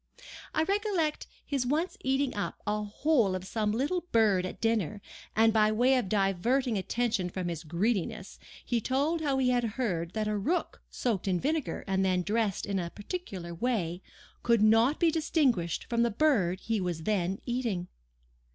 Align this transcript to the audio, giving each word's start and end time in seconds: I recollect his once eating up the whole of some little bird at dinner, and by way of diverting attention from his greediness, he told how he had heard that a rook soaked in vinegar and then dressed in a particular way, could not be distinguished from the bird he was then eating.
I 0.55 0.63
recollect 0.63 1.27
his 1.45 1.63
once 1.63 1.95
eating 2.03 2.33
up 2.35 2.57
the 2.65 2.83
whole 2.85 3.35
of 3.35 3.45
some 3.45 3.71
little 3.71 4.01
bird 4.11 4.47
at 4.47 4.59
dinner, 4.59 4.99
and 5.35 5.53
by 5.53 5.71
way 5.71 5.95
of 5.95 6.09
diverting 6.09 6.75
attention 6.75 7.29
from 7.29 7.49
his 7.49 7.63
greediness, 7.63 8.39
he 8.65 8.81
told 8.81 9.21
how 9.21 9.37
he 9.37 9.51
had 9.51 9.63
heard 9.77 10.13
that 10.13 10.27
a 10.27 10.35
rook 10.35 10.81
soaked 10.89 11.27
in 11.27 11.39
vinegar 11.39 11.83
and 11.85 12.03
then 12.03 12.23
dressed 12.23 12.65
in 12.65 12.79
a 12.79 12.89
particular 12.89 13.53
way, 13.53 14.01
could 14.41 14.63
not 14.63 14.99
be 14.99 15.11
distinguished 15.11 15.83
from 15.85 16.01
the 16.01 16.09
bird 16.09 16.61
he 16.61 16.81
was 16.81 17.03
then 17.03 17.39
eating. 17.45 17.87